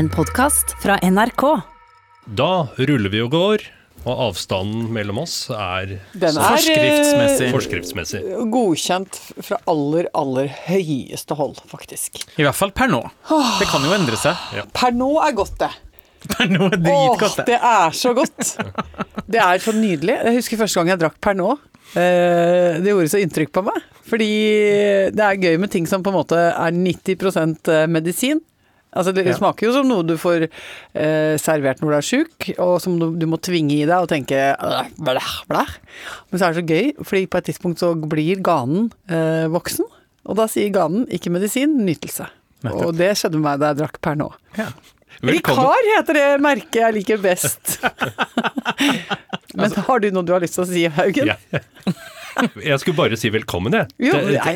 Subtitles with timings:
[0.00, 1.42] En podkast fra NRK.
[2.38, 3.64] Da ruller vi og går,
[4.06, 7.46] og avstanden mellom oss er Den er forskriftsmessig.
[7.48, 8.20] eh, forskriftsmessig.
[8.54, 12.22] godkjent fra aller, aller høyeste hold, faktisk.
[12.38, 13.02] I hvert fall per nå.
[13.60, 14.36] Det kan jo endre seg.
[14.72, 15.70] Per nå er godt, det.
[16.30, 17.46] Per nå er Åh, dritgodt, det.
[17.46, 18.56] det er så godt.
[19.30, 20.16] Det er så nydelig.
[20.24, 21.58] Jeg husker første gang jeg drakk Pernod.
[21.58, 21.58] nå.
[21.94, 23.82] Det gjorde så inntrykk på meg.
[24.10, 24.28] Fordi
[25.14, 28.40] det er gøy med ting som på en måte er 90% medisin.
[28.96, 29.36] Altså Det Ja.
[29.38, 33.06] smaker jo som noe du får eh, servert når du er sjuk, og som du,
[33.14, 35.72] du må tvinge i deg og tenke «Øh, blæh, blæh.
[36.30, 39.86] Men så er det så gøy, fordi på et tidspunkt så blir ganen eh, voksen.
[40.26, 42.26] Og da sier ganen ikke medisin, nytelse.
[42.66, 42.86] Nettopp.
[42.90, 44.26] Og det skjedde med meg da jeg drakk per nå.
[44.58, 44.66] Ja.
[45.20, 45.56] Rikar
[45.96, 47.78] heter det merket jeg liker best.
[49.58, 51.30] Men har du noe du har lyst til å si, Haugen?
[51.32, 51.60] Ja.
[52.70, 53.88] Jeg skulle bare si velkommen, jeg.
[54.10, 54.54] Jo, nei.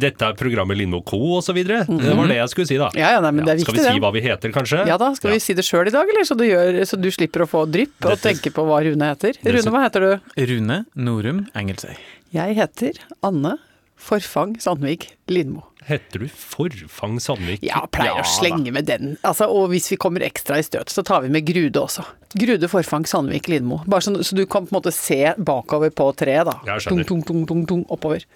[0.00, 1.18] Dette er programmet Lindmo Co.
[1.38, 1.82] og så videre.
[1.88, 2.90] Det var det jeg skulle si, da.
[2.98, 4.04] Ja, ja, nei, men det er Skal viktig, vi si det.
[4.04, 4.82] hva vi heter, kanskje?
[4.88, 6.26] Ja da, skal vi si det sjøl i dag, eller?
[6.28, 9.38] Så du, gjør, så du slipper å få drypp og tenke på hva Rune heter.
[9.44, 10.30] Rune, hva heter du?
[10.52, 11.96] Rune Norum Engelsøy.
[12.36, 13.56] Jeg heter Anne
[14.00, 15.66] Forfang Sandvik Lindmo.
[15.86, 17.62] Heter du Forfang Sandvik?
[17.64, 19.14] Ja, pleier Ja å slenge med den.
[19.26, 22.04] Altså, og hvis vi kommer ekstra i støt, så tar vi med Grude også.
[22.38, 23.80] Grude Forfang Sandvik Lindmo.
[23.90, 26.56] Bare sånn, så du kan på en måte se bakover på treet, da.
[26.68, 27.06] Jeg skjønner.
[27.08, 28.26] Tung, tung, tung, tung, tung, oppover.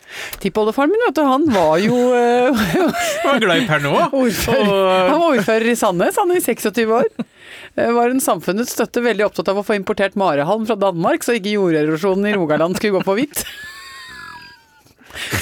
[0.43, 1.99] Tippoldefaren min, vet du, han var jo
[3.25, 3.95] Han var glad i per nå.
[4.25, 4.73] Ordfører.
[5.13, 7.11] Han var ordfører i Sandnes, han er i 26 år.
[7.77, 11.37] Eh, Var en samfunnets støtte veldig opptatt av å få importert marehalm fra Danmark, så
[11.39, 13.45] ikke jorderosjonen i Rogaland skulle gå på hvitt.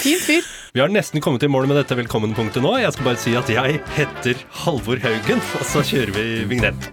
[0.03, 0.43] Fin fyr.
[0.75, 2.73] Vi har nesten kommet i mål med dette velkommen-punktet nå.
[2.83, 6.89] Jeg skal bare si at jeg heter Halvor Haugen, og så kjører vi vignett.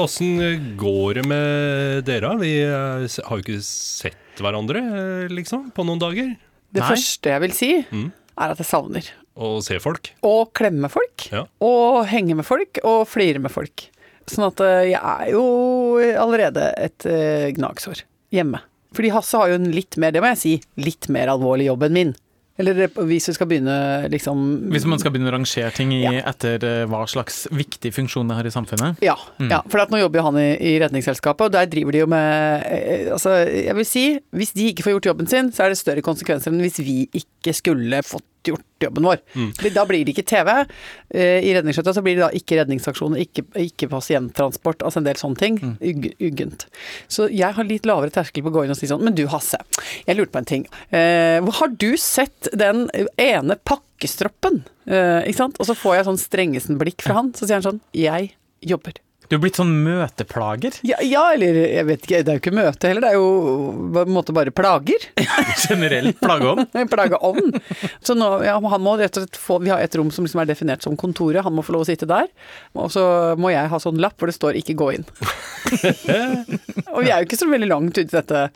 [0.00, 0.40] Åssen
[0.80, 2.32] går det med dere?
[2.40, 6.32] Vi eh, har jo ikke sett hverandre, eh, liksom, på noen dager.
[6.74, 6.88] Det Nei.
[6.96, 8.08] første jeg vil si, Mm.
[8.42, 10.10] er at jeg savner Å se folk.
[10.26, 11.44] å klemme folk, Ja.
[11.62, 13.86] og henge med folk, og flire med folk.
[14.26, 15.44] Sånn at eh, jeg er jo
[16.18, 17.06] allerede et
[17.54, 18.02] gnagsår
[18.34, 18.58] hjemme.
[18.94, 21.88] Fordi Hasse har jo en litt mer, det må jeg si, litt mer alvorlig jobb
[21.88, 22.14] enn min.
[22.56, 23.76] Eller eh, hvis vi skal begynne
[24.12, 26.12] liksom hvis man skal begynne å rangere ting i, Ja.
[26.30, 29.98] etter eh, hva slags viktig funksjon det har i samfunnet Ja, ja for at nå
[29.98, 33.74] jobber jo han i, i Redningsselskapet, og der driver de jo med eh, Altså, jeg
[33.80, 34.04] vil si,
[34.38, 37.00] hvis de ikke får gjort jobben sin, så er det større konsekvenser enn hvis vi
[37.24, 39.20] ikke skulle fått gjort jobben vår.
[39.34, 39.50] Mm.
[39.74, 40.50] Da blir det ikke TV.
[41.14, 45.20] Eh, I Redningsskøyta så blir det da ikke redningsaksjoner, ikke, ikke pasienttransport, altså en del
[45.20, 45.58] sånne ting.
[45.78, 46.66] Ugg, uggent.
[47.08, 49.24] Så jeg har litt lavere terskel på å gå inn og si sånn Men du
[49.32, 49.60] Hasse,
[50.04, 50.68] jeg lurte på en ting.
[50.90, 52.86] Eh, har du sett den
[53.20, 54.62] ene pakkestroppen?
[54.86, 55.60] Eh, ikke sant?
[55.60, 58.34] Og så får jeg sånn Strengesen-blikk fra han, så sier han sånn Jeg
[58.64, 59.00] jobber.
[59.34, 60.76] Du er blitt sånn møteplager.
[60.86, 63.88] Ja, ja, eller jeg vet ikke, det er jo ikke møte heller, det er jo
[63.90, 65.08] på en måte bare plager.
[65.64, 66.68] Generelt plageånd.
[66.92, 67.58] plageånd.
[67.98, 70.44] Så nå, ja, han må rett og slett få Vi har et rom som liksom
[70.44, 72.30] er definert som kontoret, han må få lov å sitte der.
[72.78, 73.02] Og så
[73.34, 75.10] må jeg ha sånn lapp hvor det står 'ikke gå inn'.
[76.94, 78.46] og vi er jo ikke så veldig langt ute i dette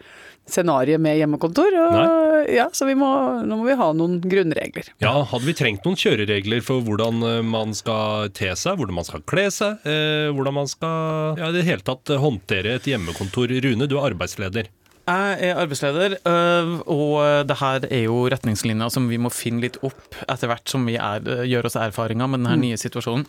[0.53, 3.09] scenarioet med hjemmekontor, og ja, så vi må,
[3.45, 4.91] nå må vi ha noen grunnregler.
[5.03, 9.09] Ja, hadde vi trengt noen kjøreregler for hvordan eh, man skal te seg, hvordan man
[9.09, 12.89] skal kle seg, eh, hvordan man skal ja, i det hele tatt eh, håndtere et
[12.89, 13.53] hjemmekontor.
[13.65, 14.71] Rune, du er arbeidsleder.
[15.09, 19.79] Jeg er arbeidsleder, øh, og det her er jo retningslinjer som vi må finne litt
[19.81, 23.25] opp etter hvert som vi er, gjør oss erfaringer med denne nye situasjonen.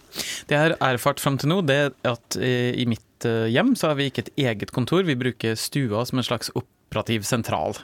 [0.49, 3.99] Det jeg har erfart fram til nå, det er at i mitt hjem så har
[3.99, 6.51] vi ikke et eget kontor, vi bruker stua som en slags
[6.89, 7.77] operativ sentral.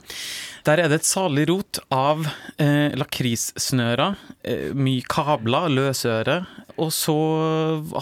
[0.65, 2.25] Der er det et salig rot av
[2.57, 6.39] eh, lakrissnører, eh, mye kabler, løsøre,
[6.81, 7.13] og så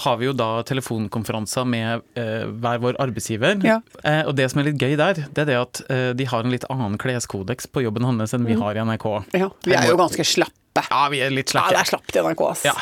[0.06, 3.60] har vi jo da telefonkonferanser med eh, hver vår arbeidsgiver.
[3.68, 3.82] Ja.
[4.02, 6.46] Eh, og det som er litt gøy der, det er det at eh, de har
[6.46, 9.08] en litt annen kleskodeks på jobben hans enn vi har i NRK.
[9.36, 10.56] Ja, vi er jo ganske slappe.
[10.74, 12.64] Ja, vi er litt Ja, det er slapt i NRK, ass.
[12.66, 12.74] Ja.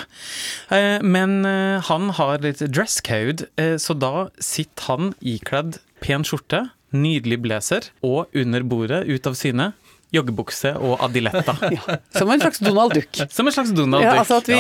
[0.72, 6.70] Eh, Men eh, han har litt dresscode, code, så da sitter han ikledd pen skjorte,
[6.96, 9.72] nydelig blazer, og under bordet, ut av syne,
[10.12, 11.54] joggebukse og adiletta.
[12.20, 13.22] Som en slags Donald Duck.
[13.32, 14.20] Som en slags Donald Ja, Duck.
[14.26, 14.60] altså at vi,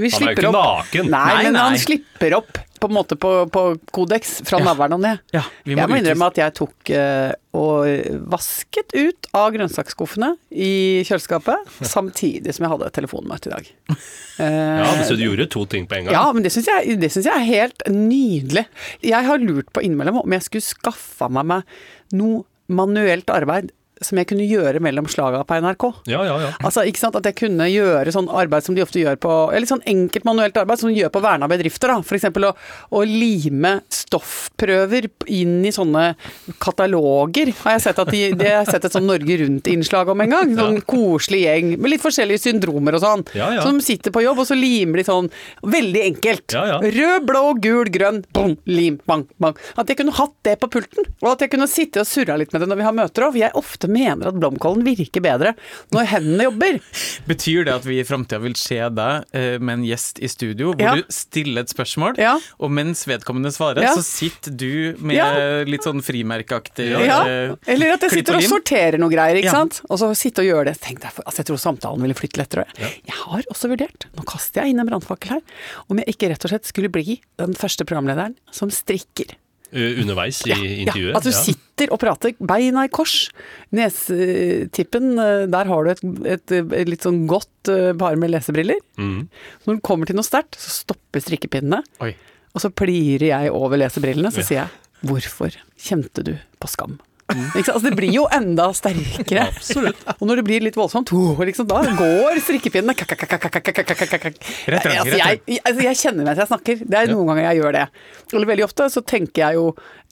[0.00, 1.10] vi Han er jo ikke opp naken.
[1.12, 1.64] Nei, Nei, men nei.
[1.68, 3.62] han slipper opp på en måte på, på
[3.92, 4.70] kodeks fra Ja.
[4.70, 5.18] navlen og ned.
[5.36, 10.30] Ja, vi må jeg må innrømme at jeg tok uh, og vasket ut av grønnsaksskuffene
[10.48, 10.70] i
[11.04, 13.68] kjøleskapet, samtidig som jeg hadde telefonmøte i dag.
[13.90, 14.46] Uh,
[14.80, 16.14] Ja, Så du gjorde to ting på en gang?
[16.16, 18.64] ja, men det syns jeg, jeg er helt nydelig.
[19.04, 21.76] Jeg har lurt på innimellom om jeg skulle skaffa meg meg
[22.16, 25.84] noe manuelt arbeid som jeg kunne gjøre mellom slaga på NRK.
[26.08, 26.50] Ja, ja, ja.
[26.64, 29.68] Altså, ikke sant, At jeg kunne gjøre sånn arbeid som de ofte gjør på Eller
[29.68, 31.92] sånn enkelt manuelt arbeid som de gjør på verna bedrifter.
[31.92, 31.98] da.
[32.00, 32.24] F.eks.
[32.30, 32.52] Å,
[32.96, 36.14] å lime stoffprøver inn i sånne
[36.62, 37.52] kataloger.
[37.62, 40.54] Har jeg sett at de, de har sett et sånn Norge Rundt-innslag om en gang.
[40.58, 43.24] Sånn koselig gjeng med litt forskjellige syndromer og sånn.
[43.36, 43.64] Ja, ja.
[43.66, 45.30] Som sitter på jobb, og så limer de sånn
[45.76, 46.56] veldig enkelt.
[46.56, 46.80] Ja, ja.
[46.96, 49.58] Rød, blå, gul, grønn, bom, lim, bang, bang.
[49.80, 51.08] At jeg kunne hatt det på pulten.
[51.20, 53.34] Og at jeg kunne sitte og surra litt med det når vi har møter òg.
[53.36, 55.54] For jeg ofte mener at blomkålen virker bedre
[55.94, 56.78] når hendene jobber.
[57.30, 60.72] Betyr det at vi i framtida vil se deg eh, med en gjest i studio,
[60.74, 60.94] hvor Ja.
[61.00, 62.36] du stiller et spørsmål, Ja.
[62.58, 63.94] og mens vedkommende svarer, Ja.
[63.96, 68.98] så sitter du med litt sånn frimerkeaktig Ja, eh, eller at jeg sitter og sorterer
[68.98, 69.80] noe greier, ikke sant.
[69.90, 70.78] Og så sitte og gjøre det.
[70.80, 72.66] Tenk deg, altså jeg tror samtalen ville flytte lettere.
[72.78, 75.42] Jeg har også vurdert, nå kaster jeg inn en brannfakkel her,
[75.90, 79.34] om jeg ikke rett og slett skulle bli den første programlederen som strikker.
[79.70, 81.12] Uh, Underveis i intervjuet.
[81.12, 83.28] Ja, at du sitter og prater beina i kors.
[83.76, 86.02] Nesetippen, eh, der har du et,
[86.34, 88.80] et, et litt sånn godt eh, par med lesebriller.
[89.00, 89.28] Mm.
[89.66, 91.80] Når du kommer til noe sterkt, så stopper strikkepinnene.
[92.04, 92.12] Oi.
[92.50, 94.76] Og så plirer jeg over lesebrillene, så sier jeg
[95.06, 96.98] 'Hvorfor kjente du på skam?'
[97.30, 97.68] Sant?
[97.70, 99.46] Altså, det blir jo enda sterkere.
[99.50, 100.02] Absolutt.
[100.16, 102.94] Og når det blir litt voldsomt, liksom, da går strikkepinnene.
[102.96, 106.84] Rett slett, altså, jeg, altså, jeg kjenner mens jeg snakker.
[106.84, 107.86] Det er noen ganger jeg gjør det.
[108.32, 109.66] Eller veldig ofte så tenker jeg jo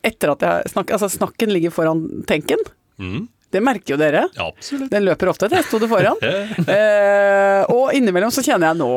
[0.07, 2.63] etter at jeg snakker Altså, snakken ligger foran tenken.
[2.99, 3.27] Mm.
[3.51, 4.27] Det merker jo dere.
[4.37, 4.91] Ja, absolutt.
[4.93, 6.19] Den løper ofte et det foran.
[6.69, 8.89] Eh, og innimellom så kjenner jeg nå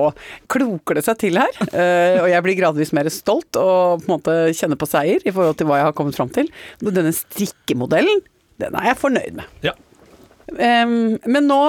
[0.51, 1.53] kloker det seg til her.
[1.71, 5.31] Eh, og jeg blir gradvis mer stolt og på en måte kjenner på seier i
[5.33, 6.49] forhold til hva jeg har kommet fram til.
[6.83, 8.21] Og denne strikkemodellen,
[8.61, 9.55] den er jeg fornøyd med.
[9.65, 9.73] Ja.
[10.51, 10.85] Eh,
[11.25, 11.61] men nå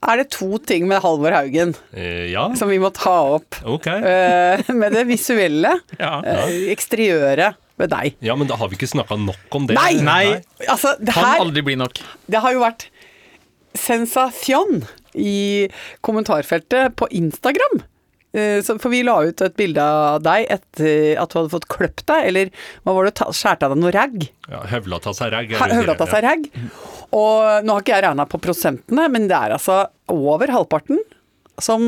[0.00, 3.58] er det to ting med Halvor Haugen Eh, ja, som vi må ta opp.
[3.68, 3.86] ok.
[4.00, 6.20] Eh, med det visuelle, Ja.
[6.24, 8.16] eh, eksteriøret ved deg.
[8.24, 9.76] Ja, men da har vi ikke snakka nok om det.
[9.78, 9.94] Nei!
[10.04, 10.24] Nei.
[10.68, 12.00] Altså, det Kan her aldri bli nok.
[12.30, 12.86] Det har jo vært
[13.78, 14.82] sensasjon
[15.14, 15.68] i
[16.06, 17.82] kommentarfeltet på Instagram.
[18.32, 22.04] Eh, For vi la ut et bilde av deg etter at du hadde fått kløpt
[22.06, 22.50] deg, eller
[22.84, 24.28] hva var det, ta- skjært av deg noe ragg?
[24.50, 25.50] Ja, Høvla ta seg ragg.
[25.58, 26.46] Høvla av seg ragg.
[27.10, 29.80] Og nå har ikke jeg regna på prosentene, men det er altså
[30.14, 31.00] over halvparten
[31.60, 31.82] som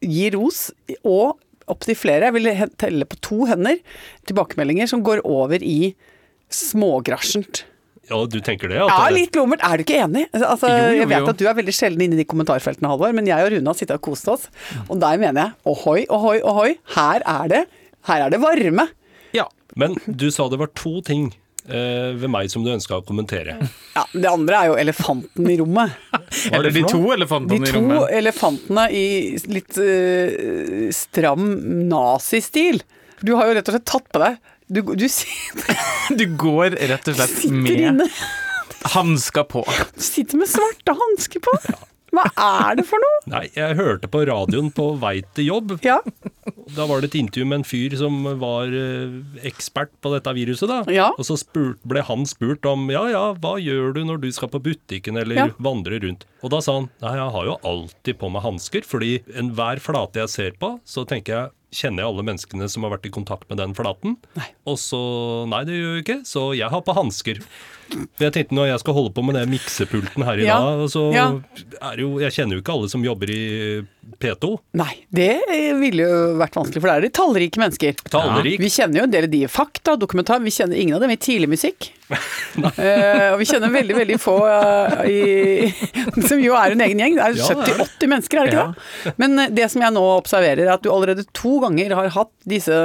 [0.00, 0.70] gir ros,
[1.04, 1.36] og
[1.72, 3.78] opptil flere, jeg vil telle på to hender,
[4.28, 5.94] tilbakemeldinger som går over i
[6.52, 7.64] smågrasjent.
[8.06, 8.78] Ja, du tenker det?
[8.84, 9.62] At Ja, litt lummert.
[9.66, 10.28] Er du ikke enig?
[10.30, 11.30] Altså, Jo, jo, jeg vet jo.
[11.32, 13.78] at du er veldig sjelden inne i de kommentarfeltene, Halvor, men jeg og Rune har
[13.78, 14.44] sittet og kost oss.
[14.86, 16.68] Og der mener jeg ohoi, ohoi, ohoi.
[16.94, 17.64] Her er det,
[18.06, 18.86] her er det varme.
[19.34, 19.48] Ja.
[19.74, 21.32] Men du sa det var to ting
[21.68, 23.56] eh, ved meg som du ønska å kommentere.
[23.94, 25.94] Ja, Det andre er jo elefanten i rommet.
[26.12, 27.96] Er Eller de to elefantene De rommet.
[27.96, 29.06] De to elefantene i
[29.50, 31.48] litt uh, stram
[31.90, 32.82] nazistil.
[33.22, 34.34] Du har jo rett og slett tatt på deg
[34.68, 35.78] Du, du sitter,
[36.20, 38.44] Du går rett og slett med hanska
[38.86, 39.64] hansker på.
[39.96, 41.54] Du sitter med svarte hansker på.
[42.16, 42.24] Hva
[42.70, 43.18] er det for noe?
[43.30, 45.76] Nei, jeg hørte på radioen på vei til jobb.
[45.84, 45.98] Ja,
[46.76, 49.12] Da var det et intervju med en fyr som var eh,
[49.46, 50.80] ekspert på dette viruset, da.
[50.92, 51.08] Ja.
[51.18, 54.50] Og så spurt, ble han spurt om ja ja, hva gjør du når du skal
[54.52, 55.46] på butikken eller Ja.
[55.62, 56.24] vandre rundt?
[56.42, 60.22] Og da sa han nei, jeg har jo alltid på meg hansker, fordi enhver flate
[60.24, 63.48] jeg ser på, så tenker jeg Kjenner jeg alle menneskene som har vært i kontakt
[63.50, 64.14] med den flaten?
[64.38, 64.46] Nei.
[64.70, 65.00] Og så
[65.50, 67.40] Nei, det gjør jeg ikke, så jeg har på hansker.
[68.20, 70.58] Jeg tenkte når jeg skal holde på med den miksepulten her i Ja.
[70.60, 71.26] dag, så Ja.
[71.92, 73.86] er jo Jeg kjenner jo ikke alle som jobber i
[74.20, 74.58] P2.
[74.78, 75.40] Nei, det
[75.80, 77.96] ville jo vært vanskelig, for det er de tallrike mennesker.
[78.08, 78.58] Tallrik.
[78.62, 81.10] Vi kjenner jo en del av de i fakta dokumentar, vi kjenner ingen av dem
[81.10, 81.90] i tidlig musikk.
[82.10, 85.72] uh, og vi kjenner veldig, veldig få uh, i,
[86.28, 87.16] som jo er en egen gjeng.
[87.18, 87.88] Det er Ja, det er det.
[87.98, 88.66] 70-80 mennesker, er det ikke
[89.10, 89.14] det?
[89.18, 92.32] Men eh, det som jeg nå observerer, er at du allerede to ganger har hatt
[92.46, 92.78] disse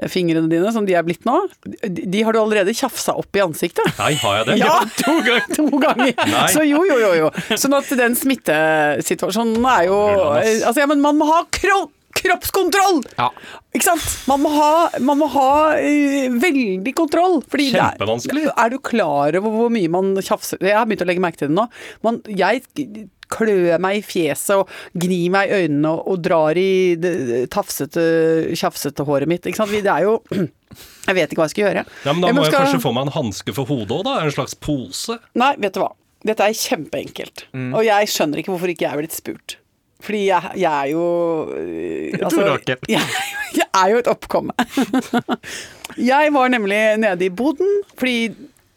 [0.00, 1.36] nazistfingrene dine, som de er blitt nå.
[1.64, 3.86] De, de har du allerede tjafsa opp i ansiktet.
[3.98, 4.56] Nei, har jeg det?
[4.58, 5.44] Ja, to ganger!
[5.54, 6.14] To ganger.
[6.18, 6.46] Nei.
[6.52, 7.28] Så jo, jo, jo, jo.
[7.60, 9.98] Sånn at den smittesituasjonen er jo
[10.34, 11.92] Altså, ja, men man må ha kropp!
[12.14, 13.00] kroppskontroll!
[13.18, 13.26] Ja.
[13.74, 14.04] Ikke sant?
[14.30, 14.68] Man må ha,
[15.02, 17.40] man må ha uh, veldig kontroll.
[17.50, 18.44] Fordi det er- Kjempevanskelig.
[18.54, 21.50] Er du klar over hvor mye man tjafser Jeg har begynt å legge merke til
[21.50, 21.66] det nå.
[22.06, 22.62] Man, jeg
[23.34, 24.70] klør meg i fjeset og
[25.04, 27.14] gnir meg i øynene og, og drar i det
[27.54, 28.04] tafsete,
[28.54, 29.46] tjafsete håret mitt.
[29.50, 29.74] Ikke sant?
[29.74, 30.20] Det er jo
[31.08, 31.82] Jeg vet ikke hva jeg skal gjøre.
[32.06, 34.14] Ja, men Da må jeg skal- kanskje få meg en hanske for hodet òg, da?
[34.24, 35.18] En slags pose?
[35.38, 35.90] Nei, vet du hva.
[36.24, 37.44] Dette er kjempeenkelt.
[37.52, 37.74] Mm.
[37.76, 39.58] Og jeg skjønner ikke hvorfor ikke jeg er blitt spurt.
[40.04, 41.04] Fordi jeg, jeg er jo
[42.26, 42.88] altså, Et.
[42.94, 44.52] Jeg, jeg er jo et oppkomme.
[46.10, 48.16] jeg var nemlig nede i boden, fordi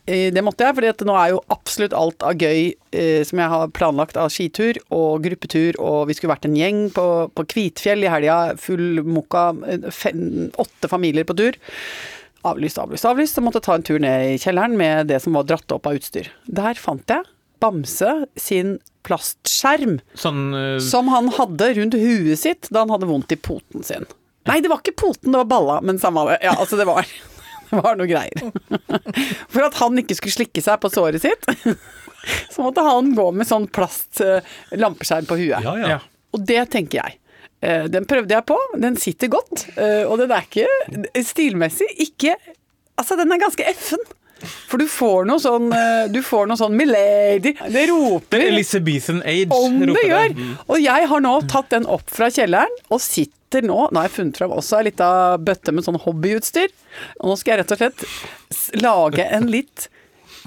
[0.07, 3.71] det måtte jeg, for nå er jo absolutt alt av gøy eh, som jeg har
[3.75, 8.11] planlagt av skitur og gruppetur, og vi skulle vært en gjeng på, på Kvitfjell i
[8.11, 10.21] helga, full mokka, eh, fem,
[10.55, 11.59] åtte familier på tur.
[12.47, 15.35] avlyst, avlyst, avlyst, Så måtte jeg ta en tur ned i kjelleren med det som
[15.35, 16.31] var dratt opp av utstyr.
[16.47, 17.27] Der fant jeg
[17.59, 18.75] Bamse sin
[19.07, 23.83] plastskjerm Sånn eh, som han hadde rundt huet sitt da han hadde vondt i poten
[23.83, 24.05] sin.
[24.47, 26.37] Nei, det var ikke poten, det var balla, men samme det.
[26.45, 27.07] Ja, altså, det var,
[27.69, 28.51] det var noe greier.
[29.53, 31.47] For at han ikke skulle slikke seg på såret sitt,
[32.53, 34.21] så måtte han gå med sånn plast
[34.75, 35.63] lampeskjerm på huet.
[35.63, 35.95] Ja, ja.
[35.95, 35.99] Ja.
[36.35, 37.19] Og det tenker jeg.
[37.63, 40.67] Eh, Den prøvde jeg på, den sitter godt, eh, og den er ikke
[41.25, 42.35] stilmessig ikke
[42.97, 44.01] Altså, den er ganske effen.
[44.69, 49.49] For du får noe sånn eh, Du får noe sånn Milady Det roper Elizabethan age,
[49.55, 50.35] om det gjør!
[50.67, 54.15] Og jeg har nå tatt den opp fra kjelleren og sitter nå Nå har jeg
[54.19, 56.73] funnet fram også ei lita bøtte med sånn hobbyutstyr.
[57.21, 59.87] Og nå skal jeg rett og slett lage en litt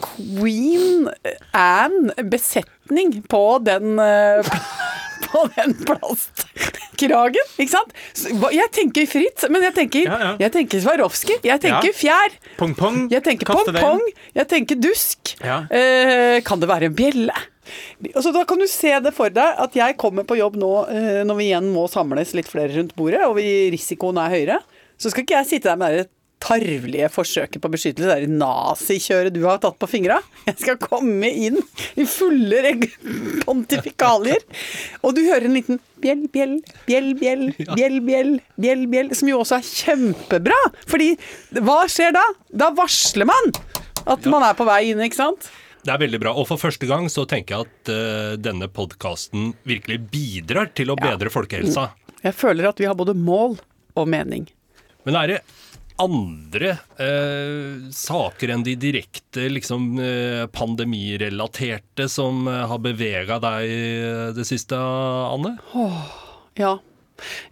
[0.00, 1.08] Queen
[1.56, 4.52] Anne-besetning på den eh,
[5.30, 7.94] på den plastkragen, ikke sant?
[8.54, 10.32] Jeg tenker Fritz, men jeg tenker, Ja, ja.
[10.42, 11.96] jeg tenker Swarovski, jeg tenker Ja.
[11.96, 13.08] fjær, Pong-pong.
[13.12, 14.02] jeg tenker pong-pong,
[14.36, 15.34] jeg tenker dusk.
[15.44, 15.62] Ja.
[15.70, 17.34] Eh, kan det være en bjelle?
[18.14, 21.20] Altså, da kan du se det for deg at jeg kommer på jobb nå eh,
[21.24, 24.58] når vi igjen må samles litt flere rundt bordet, og vi, risikoen er høyere.
[25.00, 26.08] Så skal ikke jeg sitte der med det
[26.40, 30.16] tarvelige forsøket på beskyttelse, det nazikjøret du har tatt på fingra.
[30.48, 31.58] Jeg skal komme inn
[32.00, 32.62] i fulle
[33.44, 34.42] pontifikalier,
[35.04, 36.56] og du hører en liten bjell, bjell,
[36.88, 40.60] bjell, bjell, bjell, bjell, bjell, bjell, som jo også er kjempebra.
[40.90, 41.12] Fordi
[41.60, 42.24] hva skjer da?
[42.64, 43.52] Da varsler man
[44.10, 45.50] at man er på vei inn, ikke sant?
[45.80, 46.34] Det er veldig bra.
[46.36, 50.96] Og for første gang så tenker jeg at uh, denne podkasten virkelig bidrar til å
[51.00, 51.12] Ja.
[51.14, 51.86] bedre folkehelsa.
[52.20, 53.56] Jeg føler at vi har både mål
[53.96, 54.44] og mening.
[55.08, 55.38] Men er det
[56.00, 64.22] andre eh, saker enn de direkte liksom, eh, pandemirelaterte som eh, har bevega deg eh,
[64.36, 65.56] det siste, Anne?
[66.58, 66.78] Ja.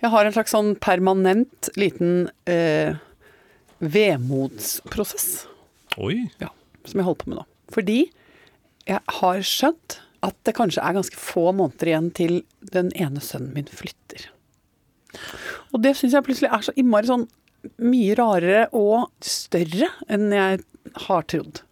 [0.00, 2.96] Jeg har en slags sånn permanent liten eh,
[3.84, 5.44] vemodsprosess
[6.00, 6.24] Oi.
[6.40, 6.48] ja,
[6.88, 7.46] som jeg holder på med nå.
[7.74, 7.98] Fordi
[8.88, 12.40] jeg har skjønt at det kanskje er ganske få måneder igjen til
[12.74, 14.30] den ene sønnen min flytter.
[15.72, 17.28] Og det syns jeg plutselig er så innmari sånn
[17.76, 20.62] mye rarere og større enn jeg
[21.08, 21.62] har trodd.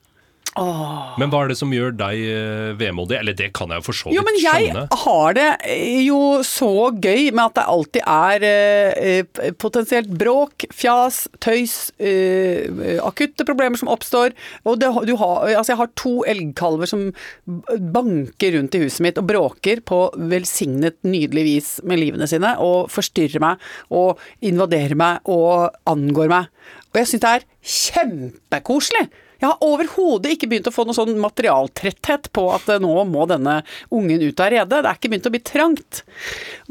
[1.20, 3.18] Men hva er det som gjør deg eh, vemodig?
[3.18, 4.84] Eller det kan jeg jo for så vidt Jo, men jeg skjønne.
[5.02, 11.22] har det eh, jo så gøy med at det alltid er eh, potensielt bråk, fjas,
[11.44, 14.34] tøys, eh, akutte problemer som oppstår.
[14.64, 17.06] Og det, du har, altså jeg har to elgkalver som
[17.46, 20.00] banker rundt i huset mitt og bråker på
[20.32, 26.50] velsignet nydelig vis med livene sine, og forstyrrer meg og invaderer meg og angår meg.
[26.92, 27.46] Og jeg syns det er
[27.76, 29.06] kjempekoselig.
[29.40, 33.26] Jeg har overhodet ikke begynt å få noe sånn materialtretthet på at eh, nå må
[33.30, 33.58] denne
[33.94, 34.70] ungen ut av redet.
[34.72, 36.02] Det er ikke begynt å bli trangt.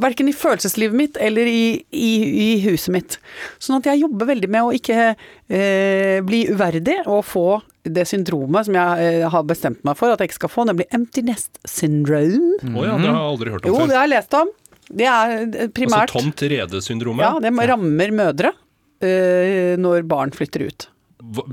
[0.01, 2.11] Verken i følelseslivet mitt eller i, i,
[2.47, 3.19] i huset mitt.
[3.61, 7.47] Sånn at jeg jobber veldig med å ikke eh, bli uverdig og få
[7.85, 10.87] det syndromet som jeg eh, har bestemt meg for at jeg ikke skal få, nemlig
[10.95, 12.57] empty nest syndrome.
[12.65, 13.91] Å ja, det har jeg aldri hørt om Jo, før.
[13.91, 14.53] det har jeg lest om.
[14.85, 17.25] Det er eh, primært Altså tomt rede-syndromet.
[17.25, 18.51] Ja, det rammer mødre
[19.05, 20.87] eh, når barn flytter ut.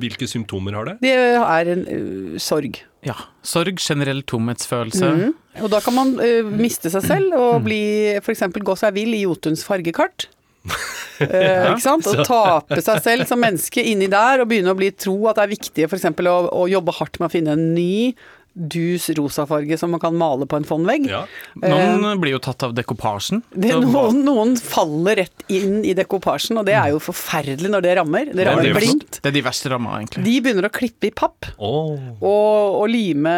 [0.02, 0.97] Hvilke symptomer har det?
[1.05, 2.83] Det er en uh, sorg.
[3.07, 3.17] Ja.
[3.47, 5.09] Sorg, generell tomhetsfølelse.
[5.19, 5.33] Mm.
[5.64, 7.83] Og da kan man uh, miste seg selv og bli
[8.21, 8.47] f.eks.
[8.52, 10.29] gå seg vill i Jotuns fargekart.
[11.23, 12.07] Eh, ikke sant?
[12.11, 15.45] Og tape seg selv som menneske inni der og begynne å bli tro at det
[15.45, 16.09] er viktig f.eks.
[16.09, 18.17] Å, å jobbe hardt med å finne en ny
[18.52, 21.06] dus rosafarge som man kan male på en fondvegg.
[21.09, 21.23] Ja.
[21.56, 23.40] Noen blir jo tatt av dekopasjen.
[23.54, 27.94] Det, noen, noen faller rett inn i dekopasjen, og det er jo forferdelig når det
[28.00, 28.32] rammer.
[28.32, 29.21] Det Ja, rammer det blindt.
[29.23, 30.25] Det er de verste ramma, egentlig.
[30.26, 31.97] De begynner å klippe i papp oh.
[32.21, 33.37] og, og lime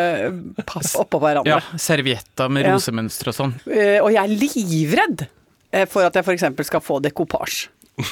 [0.70, 1.60] papp oppå hverandre.
[1.60, 2.74] Ja, Servietter med Ja.
[2.76, 3.54] rosemønstre og sånn.
[3.66, 6.66] Uh, og jeg er livredd eh, for at jeg f.eks.
[6.68, 7.68] skal få dekopasj.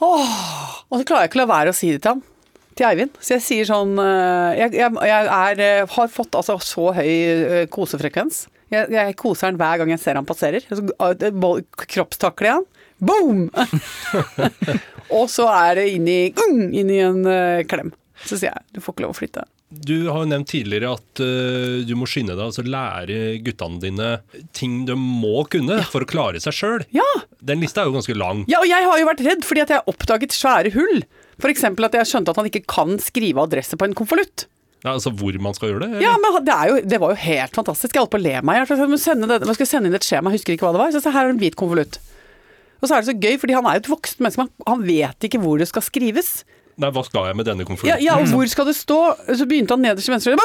[0.00, 0.40] Åh,
[0.88, 2.24] og så klarer jeg ikke å la være å si det til han.
[2.76, 3.16] Til Eivind.
[3.24, 7.08] Så jeg sier sånn eh, Jeg, jeg, jeg er, eh, har fått altså så høy
[7.08, 8.44] eh, kosefrekvens.
[8.72, 10.64] Jeg, jeg koser han hver gang jeg ser han passerer.
[10.68, 10.84] Så,
[11.86, 12.66] Kroppstakler jeg han.
[12.96, 13.46] Boom!
[15.16, 17.22] og så er det inn i, inn i en
[17.68, 17.92] klem.
[18.24, 19.44] Så sier jeg du får ikke lov å flytte.
[19.66, 24.10] Du har jo nevnt tidligere at uh, du må skynde deg, altså lære guttene dine
[24.54, 26.84] ting de må kunne for å klare seg sjøl.
[26.94, 27.06] Ja!
[27.42, 28.44] Den lista er jo ganske lang.
[28.50, 31.02] Ja, og jeg har jo vært redd fordi at jeg har oppdaget svære hull.
[31.42, 31.64] F.eks.
[31.68, 34.46] at jeg skjønte at han ikke kan skrive adresse på en konvolutt.
[34.84, 35.88] Ja, altså hvor man skal gjøre det?
[35.96, 36.02] eller?
[36.04, 37.94] Ja, men det, er jo, det var jo helt fantastisk.
[37.96, 38.68] Jeg holdt på å le meg i hjel.
[38.78, 40.92] Jeg skulle sende inn et skjema, jeg husker ikke hva det var.
[40.94, 41.98] Så her er en hvit konvolutt.
[42.80, 44.44] Og så er det så gøy, fordi han er jo et vokst menneske.
[44.44, 46.30] men Han vet ikke hvor det skal skrives.
[46.76, 48.02] Nei, hva skal jeg med denne Ja, konvolutten?
[48.04, 48.98] ja, og hvor skal det stå?
[49.32, 50.36] Så begynte han nederst til venstre.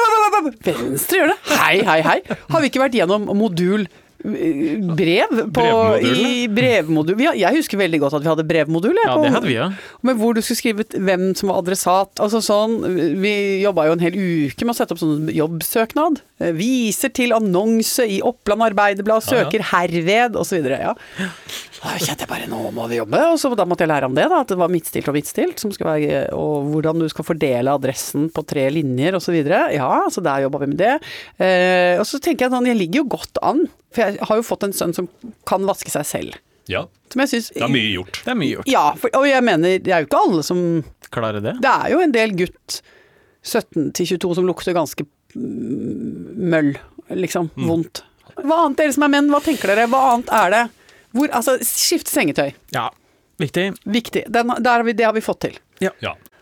[0.64, 1.38] Venstre gjør det!
[1.60, 2.18] Hei, hei, hei.
[2.48, 3.84] Har vi ikke vært gjennom modul
[4.22, 5.64] brev på,
[6.02, 7.18] i brevmodul.
[7.24, 8.94] Ja, jeg husker veldig godt at vi hadde brevmodul.
[8.94, 9.68] jeg, Ja, på- det hadde vi, ja.
[10.02, 12.14] Men hvor du skulle skrive hvem som var adressat.
[12.22, 12.78] Altså sånn,
[13.22, 16.20] Vi jobba jo en hel uke med å sette opp sånn jobbsøknad.
[16.40, 19.44] Eh, Viser til annonse i Oppland Arbeiderblad, Ja, ja.
[19.44, 20.64] søker herved, osv.
[20.70, 20.94] Ja.
[21.82, 24.14] Da kjente jeg bare nå må vi jobbe, og så da måtte jeg lære om
[24.14, 24.28] det.
[24.30, 27.74] da, At det var midtstilt og midtstilt, som skal være, og hvordan du skal fordele
[27.74, 29.34] adressen på tre linjer osv.
[29.50, 30.94] Ja, så der jobba vi med det.
[31.42, 33.64] Eh, og så tenker jeg sånn, jeg ligger jo godt an.
[33.92, 35.08] For jeg har jo fått en sønn som
[35.48, 36.38] kan vaske seg selv.
[36.70, 38.20] Ja, Som jeg synes, det er mye gjort.
[38.22, 38.68] Det er mye gjort.
[38.70, 40.60] Ja, for, og jeg mener, det er jo ikke alle som
[41.12, 41.56] Klarer det?
[41.60, 42.78] det er jo en del gutt
[43.42, 46.70] 17 til 22 som lukter ganske mm, møll,
[47.18, 47.50] liksom.
[47.58, 48.04] Vondt.
[48.38, 49.88] Hva annet, dere som er menn, hva tenker dere?
[49.90, 50.62] Hva annet er det?
[51.12, 52.50] Hvor, altså, skifte sengetøy.
[52.74, 52.90] Ja.
[53.40, 53.72] Viktig.
[53.84, 54.24] Viktig.
[54.32, 55.54] Den, der har vi, det har vi fått til.
[55.82, 55.90] Ja.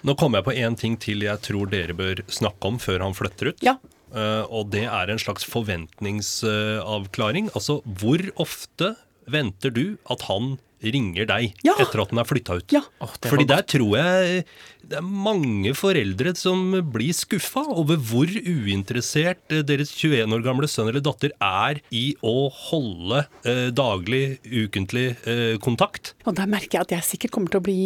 [0.07, 3.15] Nå kommer jeg på én ting til jeg tror dere bør snakke om før han
[3.17, 3.59] flytter ut.
[3.65, 3.75] Ja.
[4.11, 7.51] Uh, og det er en slags forventningsavklaring.
[7.55, 8.97] altså, hvor ofte
[9.31, 11.75] venter du at han ringer deg Ja.
[11.83, 12.73] etter at den er flytta ut?
[12.73, 12.83] Ja.
[13.01, 14.45] Oh, det Fordi der tror jeg
[14.91, 20.67] det er mange foreldre som blir skuffa over hvor uinteressert eh, deres 21 år gamle
[20.71, 26.15] sønn eller datter er i å holde eh, daglig, ukentlig eh, kontakt.
[26.27, 27.79] Og der merker jeg at jeg sikkert kommer til å bli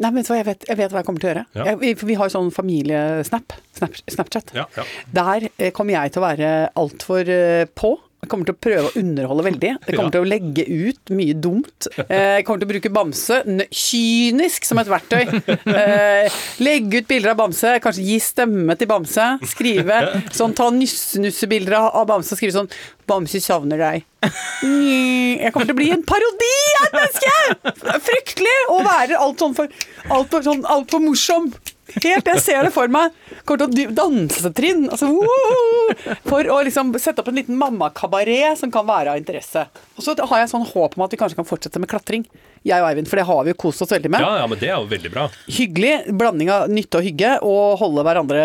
[0.00, 1.46] Nei, vet du hva, jeg vet, jeg vet hva jeg kommer til å gjøre.
[1.60, 1.68] Ja.
[1.70, 3.54] Jeg, vi har jo sånn familiesnap.
[4.10, 4.54] Snapchat.
[4.56, 4.84] Ja, ja.
[5.14, 7.94] Der eh, kommer jeg til å være altfor eh, på.
[8.20, 9.70] Jeg kommer til å prøve å underholde veldig.
[9.86, 10.14] Jeg kommer Ja.
[10.14, 11.86] til å legge ut mye dumt.
[12.08, 13.38] Eh, Jeg kommer til å bruke bamse
[13.72, 15.24] kynisk som et verktøy.
[15.66, 16.28] Eh,
[16.60, 19.24] Legge ut bilder av bamse, kanskje gi stemme til bamse.
[19.48, 20.02] Skrive
[20.36, 22.68] sånn, ta nusse-nusse-bilder av bamse og skrive sånn
[23.10, 24.04] 'Bamse savner deg'.
[25.40, 28.00] Jeg kommer til å bli en parodi av et menneske!
[28.06, 28.58] Fryktelig!
[28.70, 29.66] Å være alt sånn for,
[30.10, 31.48] alt for, sånn, alt for morsom.
[31.96, 33.14] Helt, jeg ser det for meg.
[33.48, 34.84] Kommer til å dansetrinn.
[34.92, 35.08] Altså,
[36.28, 39.66] for å liksom sette opp en liten mammakabaret som kan være av interesse.
[39.96, 42.24] Og så har jeg sånn håp om at vi kanskje kan fortsette med klatring.
[42.66, 44.20] Jeg og Eivind, for det har vi jo kost oss veldig med.
[44.20, 45.22] Ja, ja, men det er jo veldig bra.
[45.48, 48.42] Hyggelig blanding av nytte og hygge, og holde, hverandre,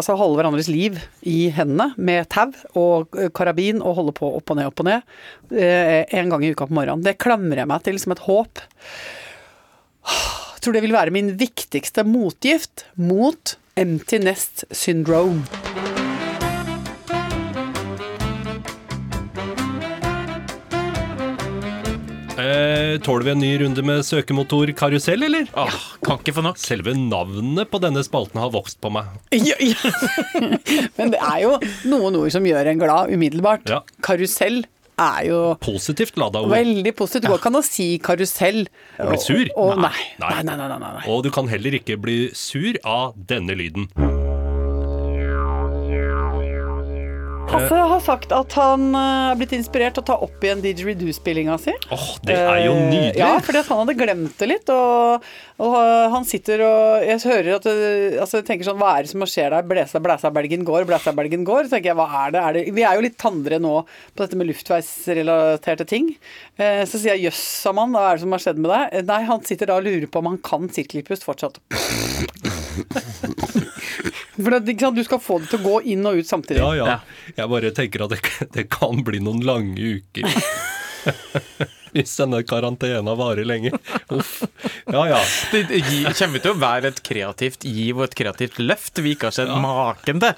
[0.00, 4.58] altså holde hverandres liv i hendene med tau og karabin, og holde på opp og
[4.58, 5.06] ned, opp og ned.
[5.54, 7.06] eh, En gang i uka på morgenen.
[7.06, 8.66] Det klamrer jeg meg til som et håp.
[10.60, 15.44] Tror det vil være min viktigste motgift mot empty nest syndrome.
[22.36, 25.46] Eh, tåler vi en ny runde med søkemotorkarusell, eller?
[25.54, 25.64] Ja,
[26.04, 26.58] kan ikke få nok.
[26.60, 29.08] Selve navnet på denne spalten har vokst på meg.
[29.46, 29.92] Ja, ja.
[30.98, 31.54] Men det er jo
[31.88, 33.64] noen ord som gjør en glad umiddelbart.
[33.72, 33.80] Ja.
[34.04, 34.64] Karusell
[34.98, 36.52] er jo Positivt lada ord.
[36.54, 37.26] Veldig positivt.
[37.26, 38.62] Det går ikke an å si karusell.
[39.00, 39.44] Og bli sur?
[39.54, 40.04] Og, og, nei.
[40.22, 40.34] Nei.
[40.40, 41.08] Nei, nei, nei, nei, nei.
[41.12, 43.90] Og du kan heller ikke bli sur av denne lyden.
[47.46, 51.54] Hasse har sagt at han eh, er blitt inspirert til å ta opp igjen didgeridoo-spillinga
[51.62, 51.72] si.
[51.94, 53.20] Åh, det er jo Eh, nydelig!
[53.20, 54.72] Ja, fordi han hadde glemt det litt.
[54.74, 55.22] Og,
[55.62, 55.76] og
[56.12, 59.54] han sitter og Jeg hører at altså jeg tenker sånn Hva er det som skjer
[59.54, 59.64] der?
[59.70, 61.68] Blæsa, blæsa, belgen går, blæsa, belgen går.
[61.68, 62.42] Så tenker jeg, hva er det?
[62.42, 62.64] er det?
[62.76, 66.10] Vi er jo litt tandre nå på dette med luftveisrelaterte ting.
[66.58, 68.84] Eh, så sier jeg jøss, sa man, hva er det som har skjedd med deg?
[69.00, 71.62] Eh, Nei, han sitter da og lurer på om han kan sirkelpust fortsatt.
[74.36, 74.96] For det, ikke sant?
[75.00, 76.60] Du skal få det til å gå inn og ut samtidig.
[76.60, 76.86] Ja, ja.
[76.96, 77.32] Ja.
[77.40, 78.20] Jeg bare tenker at det,
[78.56, 80.28] det kan bli noen lange uker.
[81.96, 83.70] Hvis denne karantena varer lenge.
[84.12, 84.42] Uff.
[84.92, 85.20] Ja, ja.
[85.48, 85.62] Det
[86.18, 89.48] kommer til å være et kreativt giv og et kreativt løft vi ikke har sett
[89.62, 90.34] maken til.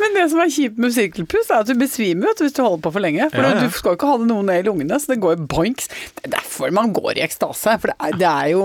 [0.00, 2.86] Men det som er kjipt med sirkelpust, er at du besvimer vet hvis du holder
[2.86, 3.28] på for lenge.
[3.34, 3.66] For Ja, ja.
[3.66, 5.90] du skal jo ikke ha det noe ned i lungene, så det går jo boinks.
[6.16, 7.76] Det er derfor man går i ekstase.
[7.82, 8.64] For det er, det er jo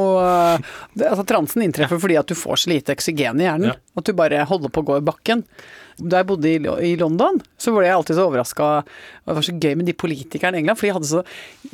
[0.95, 3.75] det, Altså, transen inntreffer fordi at du får så lite oksygen i hjernen.
[3.97, 5.43] At du bare holder på å gå i bakken.
[5.99, 8.69] Da jeg bodde i, London, så ble jeg alltid så overraska
[9.27, 11.23] Det var så gøy med de politikerne i England, for de hadde så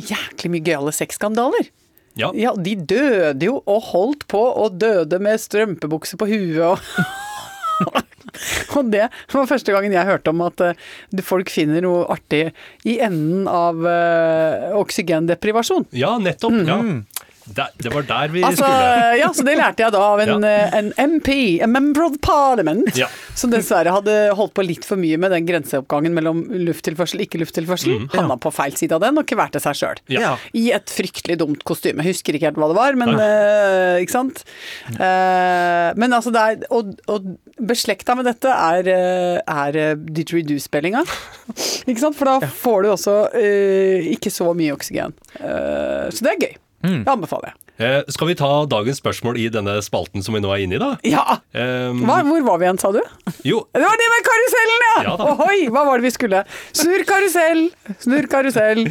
[0.09, 1.69] jæklig mye gøyale sexskandaler.
[2.17, 2.31] ja.
[2.33, 6.81] Ja, de døde jo og holdt på og døde med strømpebukse på huet og
[8.77, 12.49] Og det var første gangen jeg hørte om at eh, folk finner noe artig
[12.85, 15.87] i enden av eh, oksygendeprivasjon.
[15.95, 16.57] ja nettopp.
[16.67, 16.77] Ja.
[17.55, 19.17] Der, det var der vi Altså, skulle.
[19.21, 20.49] ja, så det lærte jeg da av en, Ja.
[20.67, 21.29] eh, en MP,
[21.63, 23.07] a member of parliament, Ja.
[23.39, 28.09] som dessverre hadde holdt på litt for mye med den grenseoppgangen mellom lufttilførsel ikke-lufttilførsel.
[28.13, 30.01] Havna på feil side av den og kverte seg sjøl.
[30.09, 30.17] Mm.
[30.19, 30.33] Ja.
[30.53, 32.03] I et fryktelig dumt kostyme.
[32.03, 34.43] Husker ikke helt hva det var, men eh, Ikke sant?
[34.99, 41.01] Uh, men altså, det er Og, og beslekta med dette er, eh, er eh, didgeridoo-spillinga.
[41.87, 42.15] ikke sant?
[42.19, 45.15] For da får du også eh, ikke så mye oksygen.
[45.39, 46.55] Eh, så det er gøy.
[46.85, 47.01] Mm.
[47.03, 47.59] Det anbefaler jeg.
[47.77, 50.81] Eh, skal vi ta dagens spørsmål i denne spalten som vi nå er inne i,
[50.81, 50.91] da?
[51.05, 51.37] Ja!
[51.53, 53.01] Um, Hva, hvor var vi igjen, sa du?
[53.45, 54.95] Jo, Det var det med karusellen, ja!
[55.07, 55.15] Ja.
[55.33, 56.43] Ohoi, hva var det vi skulle?
[56.73, 57.67] Snurr karusell,
[58.01, 58.83] snurr karusell.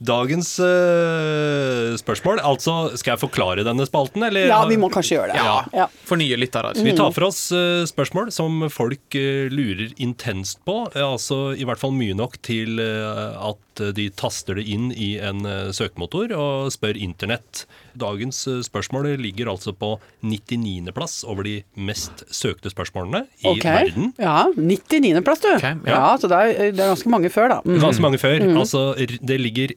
[0.00, 2.40] Dagens uh, spørsmål.
[2.46, 4.48] Altså, skal jeg forklare denne spalten, eller?
[4.48, 5.42] Ja, vi må kanskje gjøre det.
[5.44, 5.56] Ja.
[5.76, 5.86] Ja.
[6.08, 6.72] For nye lyttere.
[6.80, 10.82] Vi tar for oss uh, spørsmål som folk uh, lurer intenst på.
[10.96, 16.32] altså i hvert fall mye nok til at de taster det inn i en søkemotor
[16.36, 17.64] og spør internett.
[17.98, 19.94] Dagens spørsmål ligger altså på
[20.26, 23.88] 99.-plass over de mest søkte spørsmålene i okay.
[23.88, 24.12] verden.
[24.20, 25.22] Ja, 99.
[25.26, 25.50] plass, du.
[25.56, 25.96] Okay, ja.
[25.96, 26.10] ja.
[26.20, 27.58] så det er, det er ganske mange før, da.
[27.64, 27.80] Mm.
[27.86, 28.46] Ganske mange før.
[28.60, 29.74] Altså, det ligger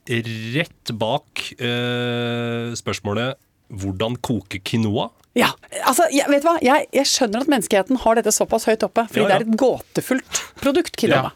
[0.56, 3.36] rett bak eh, spørsmålet
[3.74, 5.48] 'Hvordan koke quinoa?' Ja,
[5.90, 6.60] altså, jeg, vet du hva?
[6.62, 9.40] Jeg, jeg skjønner at menneskeheten har dette såpass høyt oppe, fordi Ja, ja.
[9.40, 11.32] det er et gåtefullt produkt, quinoa.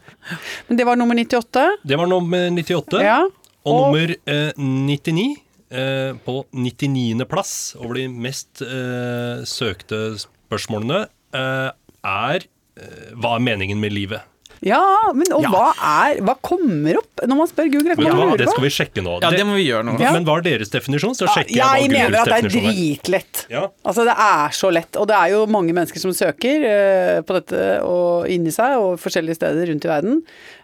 [0.70, 1.64] Men det var nummer 98.
[1.84, 3.02] Det var nummer 98.
[3.02, 3.24] Ja.
[3.66, 5.38] Og, Og- nummer eh, 99
[5.72, 7.26] eh, på 99.
[7.26, 11.72] plass over de mest eh, søkte spørsmålene eh,
[12.06, 12.46] er
[12.78, 14.22] eh, Hva er meningen med livet?
[14.66, 14.82] Ja,
[15.14, 15.50] men og Ja.
[15.54, 17.96] hva er Hva kommer opp når man spør Google?
[17.96, 19.18] Hva hva, Det skal vi sjekke nå.
[19.22, 19.98] Ja, det må vi gjøre nå.
[20.02, 20.12] Ja.
[20.16, 21.14] Men hva er deres definisjon?
[21.18, 23.46] Så sjekker Ja, jeg jeg mener at det er dritlett.
[23.54, 23.68] Ja.
[23.86, 27.38] Altså Det er så lett, og det er jo mange mennesker som søker uh, på
[27.38, 30.22] dette og inni seg og forskjellige steder rundt i verden.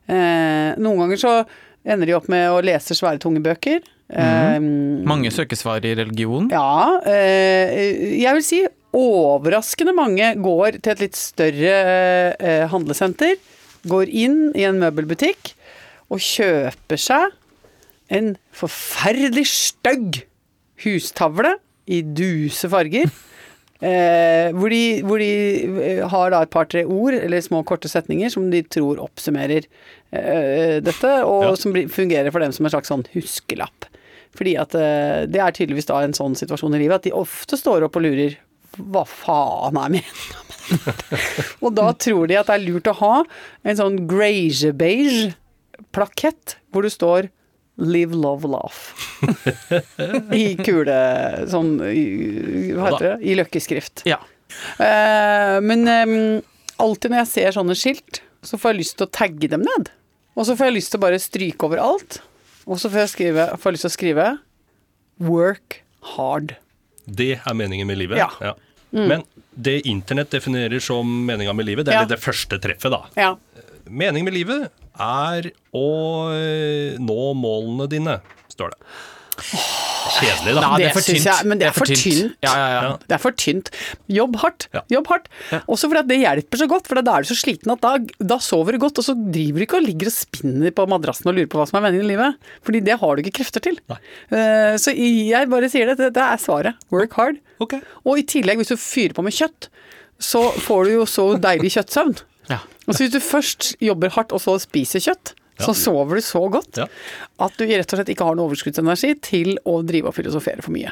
[0.10, 1.34] Uh, noen ganger så
[1.86, 3.82] ender de opp med å lese svære, tunge bøker.
[4.13, 6.49] Eh, Mange søkesvar i religion.
[6.51, 8.60] Ja, eh, jeg vil si
[8.93, 13.36] overraskende mange går til et litt større handlesenter,
[13.89, 15.54] går inn i en møbelbutikk
[16.13, 17.34] og kjøper seg
[18.13, 20.24] en forferdelig stygg
[20.84, 21.56] hustavle
[21.91, 23.12] i duse farger.
[23.84, 25.26] Eh, hvor, de, hvor de
[25.84, 29.65] eh, har da et par-tre ord, eller små korte setninger, som de tror oppsummerer
[30.15, 31.50] eh, dette, og Ja.
[31.60, 33.89] som fungerer for dem som en slags sånn huskelapp.
[34.39, 37.60] Fordi at eh, det er tydeligvis da en sånn situasjon i livet at de ofte
[37.60, 38.38] står opp og lurer
[38.80, 40.52] hva faen er dette?
[41.63, 43.13] Og da tror de at det er lurt å ha
[43.67, 45.34] en sånn greige-beige
[45.95, 47.32] plakett hvor det står
[47.82, 48.93] Live, love, laugh.
[50.38, 50.93] I kule
[51.49, 53.15] Sånn Hva heter det?
[53.26, 54.04] I løkkeskrift.
[54.06, 54.19] Ja.
[54.78, 56.13] Eh, men eh,
[56.78, 59.89] alltid når jeg ser sånne skilt, så får jeg lyst til å tagge dem ned.
[60.38, 62.19] Og så får jeg lyst til å bare stryke over alt.
[62.69, 64.28] Og så får jeg, skrive, får jeg lyst til å skrive
[65.23, 65.82] 'work
[66.13, 66.56] hard'.
[67.06, 68.21] Det er meningen med livet.
[68.21, 68.54] Ja.
[68.93, 69.08] Mm.
[69.10, 69.23] Men
[69.56, 72.10] det internett definerer som meninga med livet, det er Ja.
[72.10, 73.01] det første treffet, da.
[73.17, 73.36] Ja.
[73.89, 75.88] Meningen med livet er å
[76.34, 78.19] eh, nå målene dine,
[78.53, 78.77] står det.
[80.03, 80.61] Kjedelig, da.
[80.63, 81.23] Nei, det det er for tynt.
[81.25, 82.35] jeg- men det er for tynt.
[82.43, 82.81] Ja, ja, ja.
[82.83, 82.97] Ja.
[83.07, 83.69] Det er for tynt.
[84.09, 84.67] Jobb hardt.
[84.91, 85.27] Jobb hardt.
[85.67, 87.97] Også fordi at det hjelper så godt, for da er du så sliten at da,
[88.19, 91.27] da sover du godt, og så driver du ikke og ligger og spinner på madrassen
[91.31, 92.35] og lurer på hva som er meningen i livet.
[92.63, 93.79] Fordi det har du ikke krefter til.
[93.89, 93.97] Nei.
[94.31, 96.75] Eh, Så jeg bare sier det, det er svaret.
[96.91, 97.37] Work hard.
[97.61, 97.81] Okay.
[98.05, 99.69] Og i tillegg, hvis du fyrer på med kjøtt,
[100.19, 102.17] så får du jo så deilig kjøttsøvn.
[102.49, 102.59] Ja.
[102.87, 105.33] Og så hvis du først jobber hardt og så spiser kjøtt,
[105.63, 106.88] så sover du så godt Ja.
[107.39, 110.76] at du rett og slett ikke har noe overskuddsenergi til å drive og filosofere for
[110.76, 110.91] mye.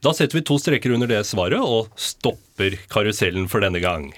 [0.00, 4.12] Da setter vi to streker under det svaret og stopper karusellen for denne gang.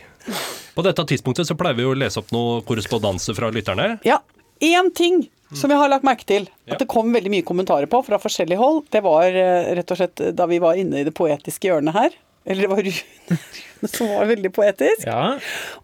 [0.76, 3.96] På dette tidspunktet så pleier vi å lese opp noe korrespondanse fra lytterne.
[4.06, 4.20] Ja,
[4.62, 7.98] én ting som jeg har lagt merke til at det kom veldig mye kommentarer på
[8.06, 11.12] fra forskjellig hold, det var eh, rett og slett da vi var inne i det
[11.18, 12.14] poetiske hjørnet her.
[12.44, 13.36] Eller det var Rune,
[13.82, 15.36] Rune som var veldig poetisk, Ja.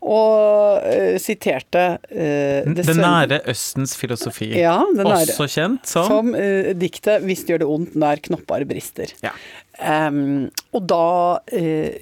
[0.02, 4.52] og uh, siterte uh, det Den nære Østens filosofi.
[4.58, 5.32] Ja, den nære.
[5.34, 9.14] Også kjent som, Som uh, diktet 'Hvis det gjør det ondt nær knoppar brister'.
[9.22, 9.34] Ja.
[9.78, 11.38] Um, og da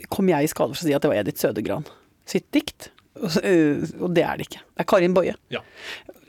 [0.09, 1.85] kom jeg i skade for å si at det var Edith Sødegran
[2.27, 2.90] sitt dikt.
[3.16, 4.61] Og, det er det ikke.
[4.61, 5.35] Det er Karin Boje.
[5.53, 5.62] Ja.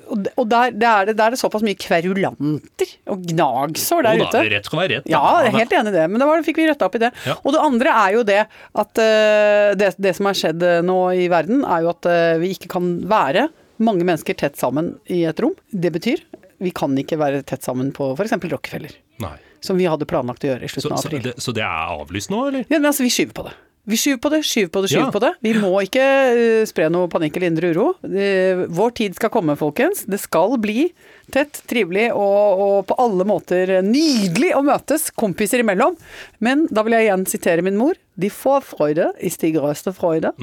[0.08, 4.41] Og, der, der, er det, der er det såpass mye kverulanter og gnagsår der ute.
[4.54, 5.06] rett skal være rett.
[5.08, 5.12] da.
[5.12, 7.04] Ja, jeg er helt enig i det, men da var, fikk vi retta opp i
[7.04, 7.12] det.
[7.28, 7.36] Ja.
[7.43, 8.39] Og det andre er jo det
[8.84, 12.38] at eh, det, det som har skjedd eh, nå i verden, er jo at eh,
[12.41, 13.48] vi ikke kan være
[13.84, 15.54] mange mennesker tett sammen i et rom.
[15.70, 16.24] Det betyr
[16.63, 18.32] vi kan ikke være tett sammen på f.eks.
[18.50, 19.36] Rockefeller, Nei.
[19.62, 21.22] som vi hadde planlagt å gjøre i Så, slutten av så, april.
[21.28, 22.63] det, så det er avlyst nå, eller?
[22.65, 23.54] Ja, men altså, vi skyver på det.
[23.88, 25.12] Vi skyver på det, skyver på det, skyver Ja.
[25.15, 25.30] på det.
[25.45, 27.86] Vi må ikke eh, spre noe panikk eller indre uro.
[28.04, 30.02] Eh, vår tid skal komme, folkens.
[30.04, 30.89] Det skal bli
[31.32, 35.95] tett, trivelig og, og på alle måter nydelig å møtes kompiser imellom.
[36.43, 37.95] Men da vil jeg igjen sitere min mor.
[38.19, 40.34] De får freude i stig grøste freude,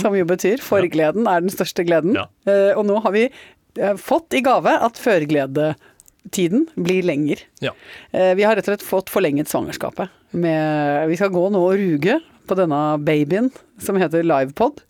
[0.00, 2.16] som jo betyr forgleden er den største gleden.
[2.16, 2.26] Ja.
[2.48, 3.28] Eh, og nå har vi
[4.00, 7.40] fått i gave at førgledetiden blir lenger.
[7.60, 7.72] Ja.
[8.12, 10.12] Vi har rett og slett fått forlenget svangerskapet.
[10.30, 13.50] Med, vi skal gå nå og ruge på denne babyen
[13.82, 14.82] som heter Livepod.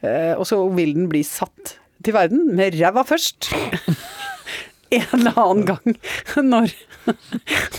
[0.00, 3.52] Eh, og så vil den bli satt til verden med ræva først.
[4.92, 5.94] en eller annen gang
[6.52, 6.72] når,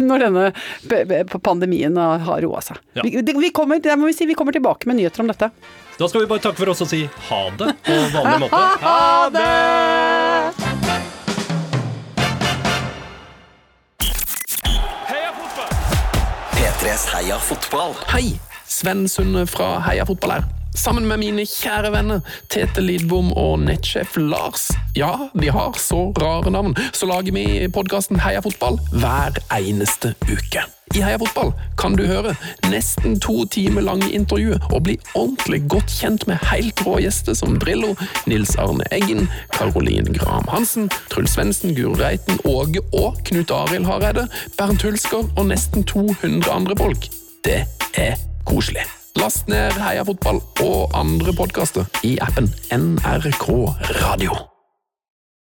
[0.02, 2.80] når denne pandemien har roa seg.
[2.98, 3.06] Ja.
[3.06, 5.52] Vi, vi, kommer, det må vi, si, vi kommer tilbake med nyheter om dette.
[6.00, 8.63] Da skal vi bare takke for oss og si ha det på vanlig måte.
[8.84, 9.50] Ha det!
[16.58, 17.93] P3s Heia fotball.
[18.10, 18.34] Hei,
[18.73, 20.43] Sven Sunde fra Heia fotball her.
[20.75, 24.71] Sammen med mine kjære venner Tete Lidbom og nettsjef Lars.
[24.97, 30.65] Ja, vi har så rare navn, så lager vi podkasten Heia fotball hver eneste uke.
[30.95, 32.33] I Heia fotball kan du høre
[32.71, 37.59] nesten to timer lange intervjuer og bli ordentlig godt kjent med helt rå gjester som
[37.62, 37.93] Drillo,
[38.25, 44.27] Nils Arne Eggen, Caroline Graham Hansen, Truls Svendsen, Guro Reiten, Åge og Knut Arild Hareide,
[44.57, 47.09] Bernt Hulsker og nesten 200 andre folk.
[47.45, 48.88] Det er koselig.
[49.19, 53.47] Last ned Heia fotball og andre podkaster i appen NRK
[54.01, 54.52] Radio.